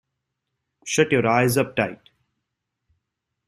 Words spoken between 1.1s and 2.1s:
your eyes up tight.